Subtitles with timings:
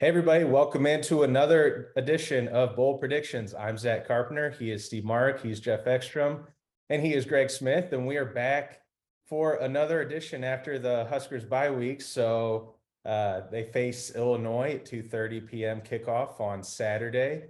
[0.00, 3.54] Hey, everybody, welcome into another edition of Bold Predictions.
[3.54, 4.50] I'm Zach Carpenter.
[4.50, 5.40] He is Steve Marik.
[5.40, 6.48] He's Jeff Ekstrom,
[6.90, 7.92] and he is Greg Smith.
[7.92, 8.80] And we are back
[9.28, 12.02] for another edition after the Huskers bye week.
[12.02, 15.80] So uh, they face Illinois at 2:30 p.m.
[15.80, 17.44] kickoff on Saturday.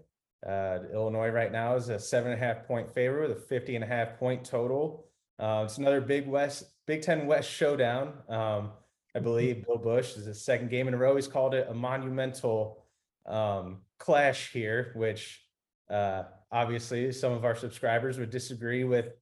[0.47, 3.77] Uh, Illinois right now is a seven and a half point favorite with a 50
[3.77, 5.07] and a half point total.
[5.39, 8.13] Uh, it's another Big West, Big Ten West showdown.
[8.29, 8.73] Um,
[9.15, 11.15] I believe Bill Busch is his second game in a row.
[11.15, 12.85] He's called it a monumental
[13.27, 15.43] um, clash here, which
[15.89, 19.13] uh, obviously some of our subscribers would disagree with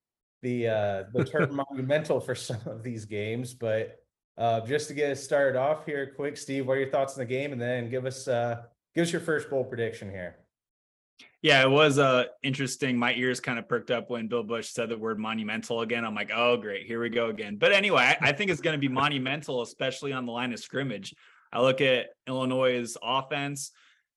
[0.41, 3.53] the uh, the term monumental for some of these games.
[3.53, 3.99] But
[4.39, 7.21] uh, just to get us started off here, quick, Steve, what are your thoughts on
[7.21, 8.63] the game, and then give us uh,
[8.95, 10.37] give us your first bowl prediction here.
[11.43, 12.97] Yeah, it was uh interesting.
[12.97, 16.05] My ears kind of perked up when Bill Busch said the word monumental again.
[16.05, 17.57] I'm like, oh great, here we go again.
[17.57, 20.61] But anyway, I, I think it's going to be monumental, especially on the line of
[20.61, 21.15] scrimmage.
[21.53, 23.73] I look at Illinois' offense.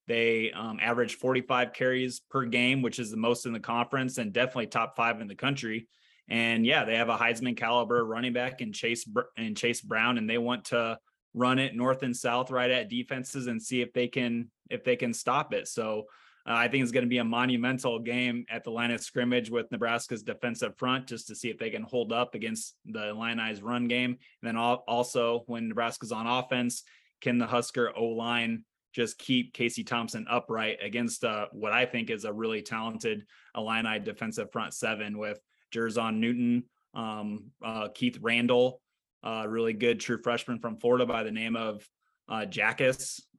[0.08, 4.32] They um, average 45 carries per game, which is the most in the conference and
[4.32, 5.88] definitely top five in the country.
[6.28, 10.30] And yeah, they have a Heisman caliber running back in Chase and Chase Brown, and
[10.30, 11.00] they want to
[11.34, 14.96] run it north and south right at defenses and see if they can if they
[14.96, 15.68] can stop it.
[15.68, 16.06] So
[16.48, 19.50] uh, I think it's going to be a monumental game at the line of scrimmage
[19.50, 23.64] with Nebraska's defensive front just to see if they can hold up against the Illini's
[23.64, 24.12] run game.
[24.42, 26.84] And then also when Nebraska's on offense,
[27.22, 32.10] can the Husker O line just keep Casey Thompson upright against uh, what I think
[32.10, 35.40] is a really talented Illini defensive front seven with
[35.74, 38.76] Jer'Zhan Newton, um, uh, Keith Randolph,
[39.24, 41.86] uh, really good true freshman from Florida by the name of
[42.30, 42.46] uh.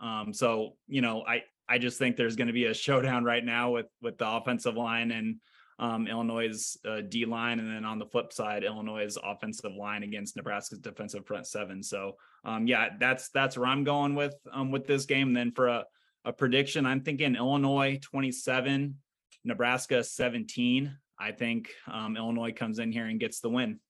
[0.01, 3.45] Um, so you know, I I just think there's going to be a showdown right
[3.45, 5.37] now with with the offensive line and
[5.79, 10.37] um, Illinois' uh, D line, and then on the flip side, Illinois' offensive line against
[10.37, 11.83] Nebraska's defensive front seven.
[11.83, 15.29] So, um, yeah, that's that's where I'm going with um, with this game.
[15.29, 15.85] And then for a,
[16.25, 18.95] a prediction, I'm thinking Illinois 27,
[19.45, 20.97] Nebraska 17.
[21.19, 23.81] I think um, Illinois comes in here and gets the win.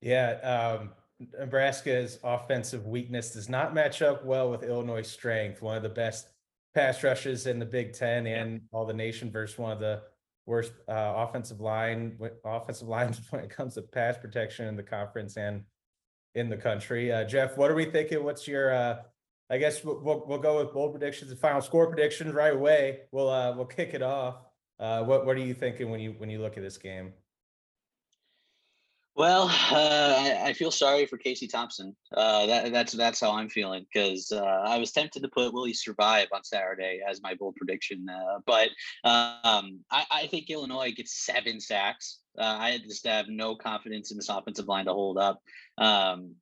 [0.00, 0.90] Yeah, um,
[1.38, 5.62] Nebraska's offensive weakness does not match up well with Illinois' strength.
[5.62, 6.28] One of the best
[6.74, 10.02] pass rushes in the Big Ten and all the nation versus one of the
[10.46, 15.36] worst uh, offensive line offensive lines when it comes to pass protection in the conference
[15.36, 15.64] and
[16.34, 17.12] in the country.
[17.12, 18.24] Uh, Jeff, what are we thinking?
[18.24, 18.96] What's your uh,
[19.50, 23.00] I guess we'll, we'll, we'll go with bold predictions and final score predictions right away.
[23.10, 24.36] We'll uh, we'll kick it off.
[24.78, 27.12] Uh, what what are you thinking when you when you look at this game?
[29.20, 31.94] Well, uh, I, feel sorry for Casey Thompson.
[32.16, 35.66] Uh, that, that's that's how I'm feeling because uh, I was tempted to put Will
[35.66, 38.70] he survive on Saturday as my bold prediction, uh, but
[39.04, 42.20] um, I, I, think Illinois gets seven sacks.
[42.38, 45.42] Uh, I just have no confidence in this offensive line to hold up.
[45.76, 46.36] Um,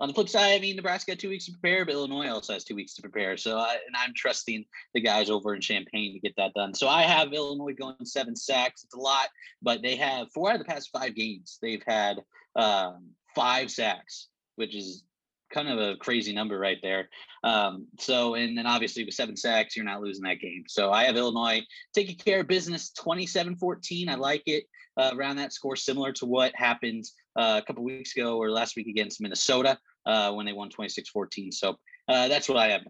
[0.00, 2.54] on the flip side, I mean, Nebraska had two weeks to prepare, but Illinois also
[2.54, 3.36] has two weeks to prepare.
[3.36, 6.72] So, I, and I'm trusting the guys over in Champaign to get that done.
[6.72, 8.82] So, I have Illinois going seven sacks.
[8.82, 9.28] It's a lot,
[9.60, 11.58] but they have four out of the past five games.
[11.60, 12.16] They've had
[12.56, 15.04] um, five sacks, which is
[15.52, 17.10] kind of a crazy number right there.
[17.44, 20.64] Um, so, and then obviously with seven sacks, you're not losing that game.
[20.66, 21.60] So, I have Illinois
[21.94, 24.08] taking care of business 27 14.
[24.08, 24.64] I like it
[24.96, 27.04] uh, around that score, similar to what happened
[27.36, 31.52] uh, a couple weeks ago or last week against Minnesota uh, when they won 26-14.
[31.52, 31.76] So
[32.08, 32.82] uh, that's what I have.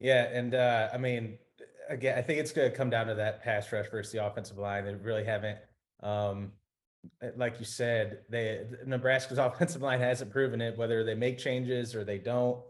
[0.00, 1.38] Yeah, and uh, I mean,
[1.90, 4.56] again, I think it's going to come down to that pass rush versus the offensive
[4.56, 4.84] line.
[4.84, 5.58] They really haven't,
[6.02, 6.52] um,
[7.22, 10.78] eh, like you said, they Nebraska's offensive line hasn't proven it.
[10.78, 12.60] Whether they make changes or they don't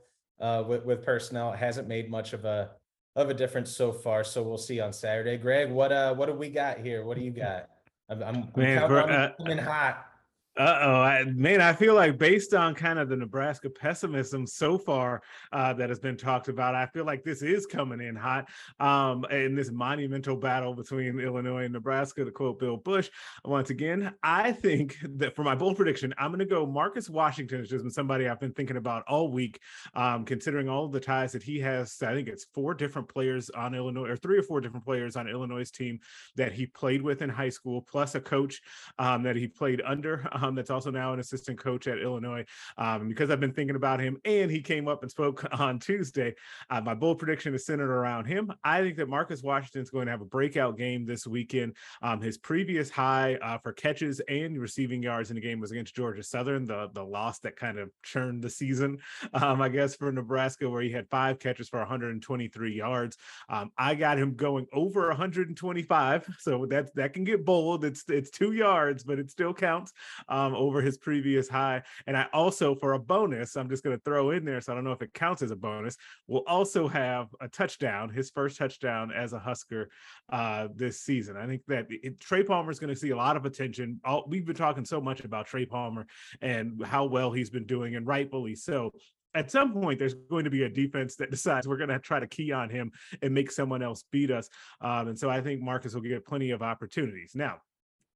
[0.40, 2.70] uh, with, with personnel, it hasn't made much of a
[3.14, 4.24] of a difference so far.
[4.24, 5.36] So we'll see on Saturday.
[5.36, 7.04] Greg, what uh, what do we got here?
[7.04, 7.68] What do you got?
[8.08, 10.09] I'm, I'm, I'm Man, counting on uh, coming hot.
[10.56, 11.60] Uh oh, man!
[11.60, 15.22] I feel like based on kind of the Nebraska pessimism so far
[15.52, 18.48] uh, that has been talked about, I feel like this is coming in hot
[18.80, 22.24] um, in this monumental battle between Illinois and Nebraska.
[22.24, 23.10] To quote Bill Busch
[23.44, 27.60] once again, I think that for my bold prediction, I'm going to go Marcus Washington,
[27.60, 29.60] Has just been somebody I've been thinking about all week,
[29.94, 31.96] um, considering all the ties that he has.
[32.02, 35.28] I think it's four different players on Illinois, or three or four different players on
[35.28, 36.00] Illinois' team
[36.34, 38.60] that he played with in high school, plus a coach
[38.98, 42.44] um, that he played under um, that's also now an assistant coach at Illinois.
[42.78, 46.34] Um, because I've been thinking about him and he came up and spoke on Tuesday,
[46.70, 48.52] uh, my bold prediction is centered around him.
[48.64, 51.76] I think that Marcus Washington is going to have a breakout game this weekend.
[52.02, 55.94] Um, his previous high uh, for catches and receiving yards in the game was against
[55.94, 58.98] Georgia Southern, the, the loss that kind of churned the season,
[59.34, 63.16] um, I guess, for Nebraska, where he had five catches for 123 yards.
[63.48, 67.84] Um, I got him going over 125, so that that can get bold.
[67.84, 69.92] It's it's two yards, but it still counts.
[70.30, 71.82] Um, over his previous high.
[72.06, 74.74] And I also, for a bonus, I'm just going to throw in there, so I
[74.74, 75.96] don't know if it counts as a bonus,
[76.28, 79.90] will also have a touchdown, his first touchdown as a Husker
[80.30, 81.36] uh, this season.
[81.36, 84.00] I think that it, Trey Palmer is going to see a lot of attention.
[84.04, 86.06] All, we've been talking so much about Trey Palmer
[86.40, 88.92] and how well he's been doing, and rightfully so
[89.34, 92.18] at some point there's going to be a defense that decides we're going to try
[92.20, 92.90] to key on him
[93.22, 94.48] and make someone else beat us
[94.80, 97.58] um, and so i think marcus will get plenty of opportunities now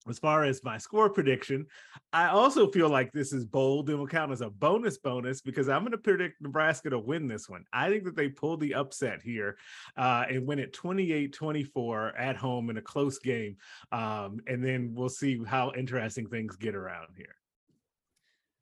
[0.09, 1.67] as far as my score prediction,
[2.13, 5.69] I also feel like this is bold and will count as a bonus bonus because
[5.69, 7.65] I'm going to predict Nebraska to win this one.
[7.73, 9.57] I think that they pull the upset here
[9.97, 13.57] uh, and win it 28 24 at home in a close game.
[13.93, 17.37] Um, and then we'll see how interesting things get around here.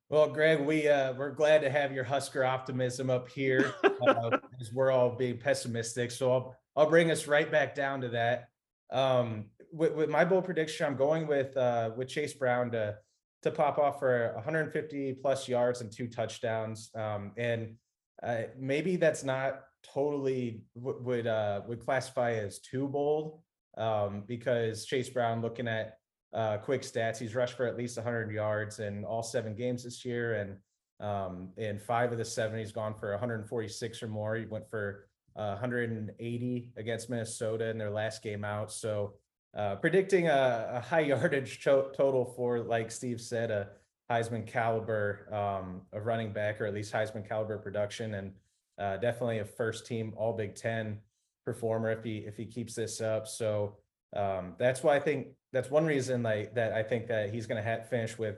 [0.09, 3.73] Well, Greg, we uh, we're glad to have your Husker optimism up here
[4.07, 6.11] uh, as we're all being pessimistic.
[6.11, 8.49] So I'll I'll bring us right back down to that.
[8.91, 12.97] Um, with, with my bold prediction, I'm going with uh, with Chase Brown to
[13.43, 16.91] to pop off for 150 plus yards and two touchdowns.
[16.95, 17.75] Um, and
[18.23, 23.41] uh, maybe that's not totally w- would uh, would classify as too bold
[23.77, 25.97] um, because Chase Brown, looking at
[26.33, 27.19] uh, quick stats.
[27.19, 30.57] He's rushed for at least 100 yards in all seven games this year, and
[31.07, 34.37] um, in five of the seven, he's gone for 146 or more.
[34.37, 38.71] He went for uh, 180 against Minnesota in their last game out.
[38.71, 39.15] So,
[39.55, 43.69] uh, predicting a, a high yardage cho- total for, like Steve said, a
[44.11, 48.33] Heisman caliber um, of running back, or at least Heisman caliber production, and
[48.79, 50.99] uh, definitely a first team All Big Ten
[51.45, 53.27] performer if he if he keeps this up.
[53.27, 53.77] So
[54.15, 57.63] um, that's why I think that's one reason like that I think that he's going
[57.63, 58.37] to ha- finish with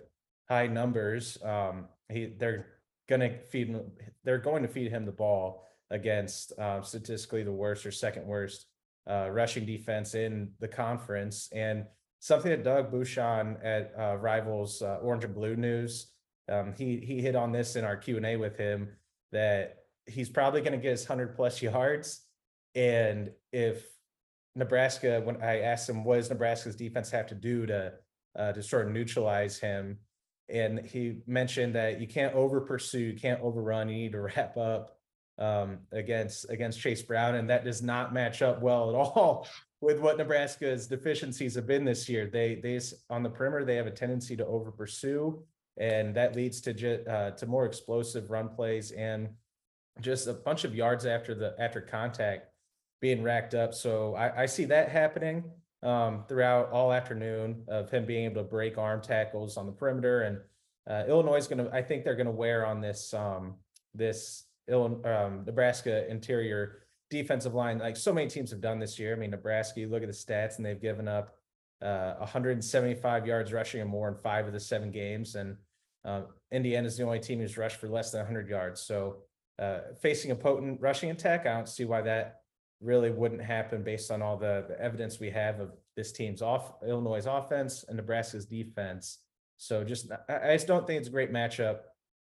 [0.49, 1.39] high numbers.
[1.43, 2.67] Um, he they're
[3.09, 3.91] going to feed him,
[4.25, 8.67] they're going to feed him the ball against um, statistically the worst or second worst
[9.09, 11.49] uh, rushing defense in the conference.
[11.53, 11.85] And
[12.21, 16.15] something that Doug Bucshon at uh, Rivals uh, Orange and Blue News
[16.49, 18.89] um, he he hit on this in our Q and A with him
[19.33, 22.23] that he's probably going to get his hundred plus yards.
[22.75, 23.85] And if
[24.56, 27.93] Nebraska, when I asked him, what does Nebraska's defense have to do to
[28.37, 29.99] uh, to sort of neutralize him?
[30.49, 34.56] And he mentioned that you can't over pursue, you can't overrun, you need to wrap
[34.56, 34.99] up
[35.39, 39.49] um, against against Chase Brown, and that does not match up well at all
[39.81, 42.27] with what Nebraska's deficiencies have been this year.
[42.27, 45.43] They they on the perimeter they have a tendency to over pursue,
[45.77, 49.29] and that leads to uh, to more explosive run plays and
[50.01, 52.49] just a bunch of yards after the after contact
[53.01, 53.75] being racked up.
[53.75, 55.45] So I, I see that happening
[55.83, 60.23] um, throughout all afternoon of him being able to break arm tackles on the perimeter.
[60.23, 60.39] And
[60.89, 63.57] uh, Illinois is going to, I think they're going to wear on this um,
[63.95, 69.15] this Illinois, um, Nebraska interior defensive line, like so many teams have done this year.
[69.15, 71.37] I mean, Nebraska, you look at the stats, and they've given up
[71.83, 75.57] uh, 175 yards rushing or more in five of the seven games, and
[76.05, 78.81] uh, Indiana is the only team who's rushed for less than 100 yards.
[78.81, 79.19] So,
[79.59, 82.41] uh, facing a potent rushing attack, I don't see why that
[82.81, 86.75] really wouldn't happen based on all the, the evidence we have of this team's off
[86.87, 89.19] Illinois' offense and Nebraska's defense.
[89.57, 91.81] So just I, I just don't think it's a great matchup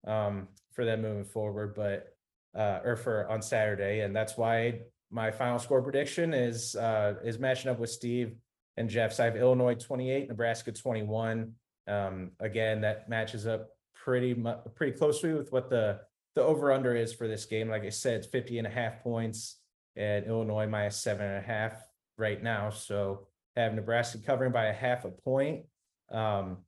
[0.08, 2.16] um, for them moving forward, but
[2.56, 4.82] uh, or for on Saturday, and that's why
[5.12, 8.36] my final score prediction is uh, is matching up with Steve
[8.78, 9.20] and Jeff's.
[9.20, 11.54] I have Illinois 28, Nebraska 21.
[11.88, 16.00] Um, again, that matches up pretty much pretty closely with what the
[16.36, 17.70] the over under is for this game.
[17.70, 19.58] Like I said, it's 50 and a half points
[19.96, 21.74] and Illinois minus seven and a half
[22.18, 22.70] right now.
[22.70, 25.66] So have Nebraska covering by a half a point.
[26.12, 26.60] Um,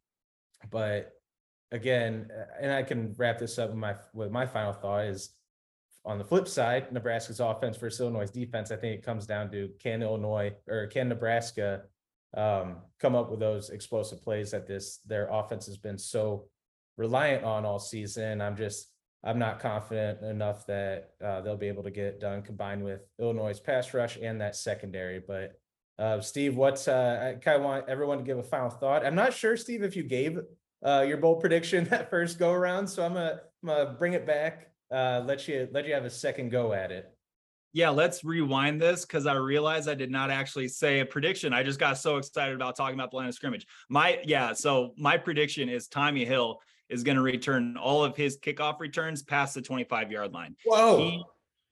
[0.69, 1.13] but
[1.71, 2.29] again,
[2.59, 5.29] and I can wrap this up with my with my final thought is
[6.03, 8.71] on the flip side, Nebraska's offense versus Illinois' defense.
[8.71, 11.83] I think it comes down to can Illinois or can Nebraska
[12.35, 16.47] um, come up with those explosive plays that this their offense has been so
[16.97, 18.41] reliant on all season.
[18.41, 18.87] I'm just
[19.23, 23.01] I'm not confident enough that uh, they'll be able to get it done combined with
[23.19, 25.19] Illinois' pass rush and that secondary.
[25.19, 25.59] But
[25.99, 29.05] uh, Steve, what's uh, I kind of want everyone to give a final thought.
[29.05, 30.39] I'm not sure, Steve, if you gave
[30.83, 34.25] uh, your bold prediction that first go around, so I'm gonna, I'm gonna bring it
[34.25, 34.70] back.
[34.91, 37.11] Uh, let you let you have a second go at it.
[37.73, 41.53] Yeah, let's rewind this because I realized I did not actually say a prediction.
[41.53, 43.65] I just got so excited about talking about the line of scrimmage.
[43.89, 48.37] My yeah, so my prediction is Tommy Hill is going to return all of his
[48.37, 50.55] kickoff returns past the 25 yard line.
[50.65, 50.97] Whoa.
[50.97, 51.23] He,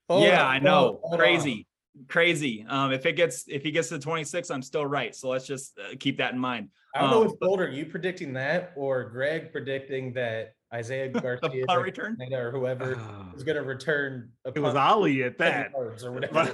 [0.10, 1.02] yeah, on, I know.
[1.16, 1.68] Crazy.
[1.98, 2.06] On.
[2.08, 2.66] Crazy.
[2.70, 5.14] Um, if it gets if he gets to 26, I'm still right.
[5.14, 6.70] So let's just uh, keep that in mind.
[6.96, 11.66] I don't um, know what's bolder, you predicting that or Greg predicting that Isaiah Garcia
[11.80, 12.94] return or whoever
[13.36, 14.30] is going to return.
[14.46, 15.72] it was Ali at that.
[15.74, 16.52] Or whatever.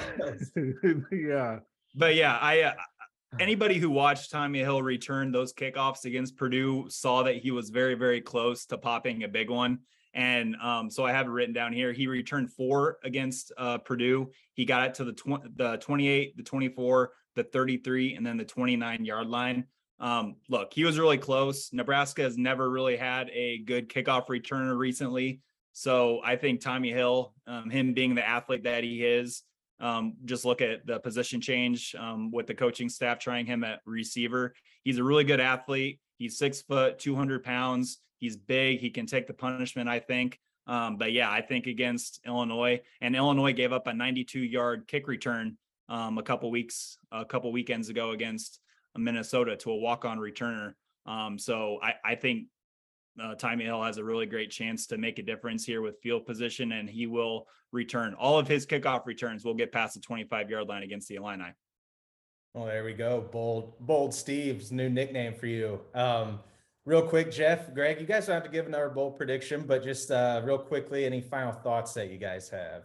[1.11, 1.59] yeah.
[1.95, 2.73] But yeah, I uh,
[3.39, 7.95] anybody who watched Tommy Hill return those kickoffs against Purdue saw that he was very,
[7.95, 9.79] very close to popping a big one.
[10.13, 11.91] And um, so I have it written down here.
[11.91, 14.31] He returned four against uh, Purdue.
[14.53, 18.45] He got it to the tw- the 28, the 24, the 33, and then the
[18.45, 19.65] 29 yard line.
[19.99, 21.71] Um, look, he was really close.
[21.71, 25.41] Nebraska has never really had a good kickoff returner recently.
[25.73, 29.43] So I think Tommy Hill, um, him being the athlete that he is,
[29.79, 33.81] um, just look at the position change um, with the coaching staff trying him at
[33.85, 34.53] receiver.
[34.83, 35.99] He's a really good athlete.
[36.17, 37.97] He's six foot, 200 pounds.
[38.19, 38.79] He's big.
[38.79, 40.39] He can take the punishment, I think.
[40.67, 45.07] Um, but yeah, I think against Illinois, and Illinois gave up a 92 yard kick
[45.07, 45.57] return
[45.89, 48.59] um, a couple weeks, a couple weekends ago against
[48.97, 50.73] Minnesota to a walk on returner.
[51.05, 52.47] Um, so I, I think
[53.21, 56.25] uh, Tommy Hill has a really great chance to make a difference here with field
[56.25, 59.45] position, and he will return all of his kickoff returns.
[59.45, 61.53] will get past the 25 yard line against the Illini.
[62.53, 63.27] Well, there we go.
[63.31, 65.81] Bold, bold Steve's new nickname for you.
[65.93, 66.39] Um,
[66.85, 70.09] real quick, Jeff, Greg, you guys don't have to give another bold prediction, but just
[70.09, 72.83] uh, real quickly, any final thoughts that you guys have?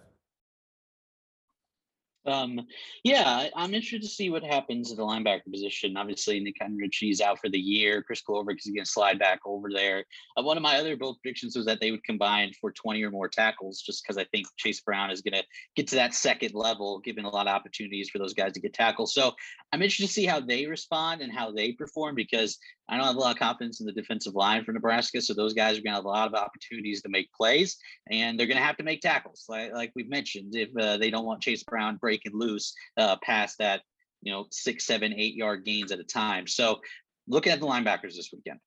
[2.27, 2.67] Um,
[3.03, 5.97] yeah, I'm interested to see what happens at the linebacker position.
[5.97, 8.03] Obviously, Nick Henrich's out for the year.
[8.03, 10.05] Chris Glover is going to slide back over there.
[10.37, 13.11] Uh, one of my other bold predictions was that they would combine for 20 or
[13.11, 15.45] more tackles, just because I think Chase Brown is going to
[15.77, 18.75] get to that second level, given a lot of opportunities for those guys to get
[18.75, 19.15] tackles.
[19.15, 19.33] So
[19.73, 22.59] I'm interested to see how they respond and how they perform because
[22.91, 25.23] I don't have a lot of confidence in the defensive line for Nebraska.
[25.23, 27.77] So those guys are going to have a lot of opportunities to make plays,
[28.11, 31.11] and they're going to have to make tackles, like, like we've mentioned, if uh, they
[31.11, 33.83] don't want Chase Brown breaking loose uh, past that,
[34.23, 36.47] you know, six, seven, eight yard gains at a time.
[36.47, 36.81] So
[37.29, 38.59] looking at the linebackers this weekend.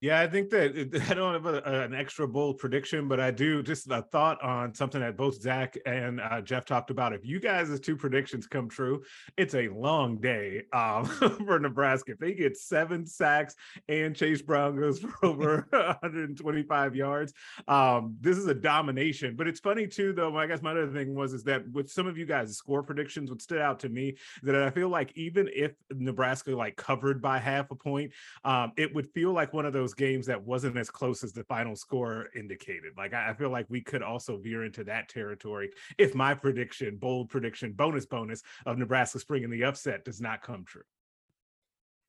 [0.00, 3.62] Yeah, I think that I don't have a, an extra bold prediction, but I do
[3.64, 7.12] just a thought on something that both Zach and uh, Jeff talked about.
[7.12, 9.02] If you guys' two predictions come true,
[9.36, 11.04] it's a long day um,
[11.46, 12.12] for Nebraska.
[12.12, 13.56] If they get seven sacks
[13.88, 17.32] and Chase Brown goes for over 125 yards,
[17.66, 19.34] um, this is a domination.
[19.34, 20.36] But it's funny too, though.
[20.36, 23.30] I guess my other thing was is that with some of you guys' score predictions,
[23.30, 27.38] what stood out to me that I feel like even if Nebraska like covered by
[27.38, 28.12] half a point,
[28.44, 31.44] um, it would feel like one of those games that wasn't as close as the
[31.44, 32.92] final score indicated.
[32.96, 36.96] Like I, I feel like we could also veer into that territory if my prediction,
[36.96, 40.82] bold prediction, bonus bonus of Nebraska Spring springing the upset does not come true.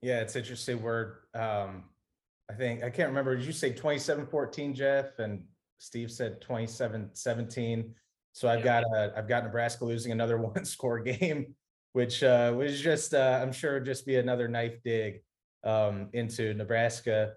[0.01, 0.81] Yeah, it's interesting.
[0.81, 1.83] We're, um,
[2.49, 5.19] I think, I can't remember, did you say 27-14, Jeff?
[5.19, 5.43] And
[5.77, 7.91] Steve said 27-17.
[8.31, 11.55] So I've got, uh, I've got Nebraska losing another one score game,
[11.93, 15.21] which, uh, was just, uh, I'm sure it'd just be another knife dig,
[15.63, 17.33] um, into Nebraska,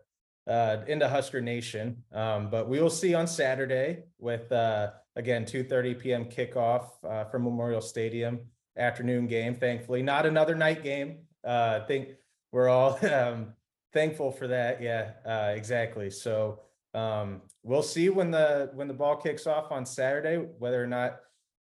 [0.47, 2.03] uh, into Husker Nation.
[2.13, 7.45] Um, but we will see on Saturday with, uh, again, 2:30 PM kickoff, uh, from
[7.45, 8.41] Memorial Stadium,
[8.77, 11.27] afternoon game, thankfully, not another night game.
[11.45, 12.11] Uh, I think
[12.51, 13.55] we're all um,
[13.93, 14.83] thankful for that.
[14.83, 16.11] Yeah, uh, exactly.
[16.11, 16.61] So
[16.95, 21.21] um, we'll see when the when the ball kicks off on Saturday whether or not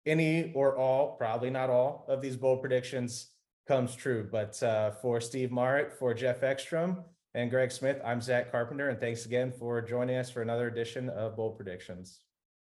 [0.07, 3.31] any or all, probably not all of these bold predictions
[3.67, 4.27] comes true.
[4.31, 7.05] But uh, for Steve Marik, for Jeff Ekstrom,
[7.39, 11.09] and Greg Smith, I'm Zach Carpenter, and thanks again for joining us for another edition
[11.09, 12.23] of Bold Predictions.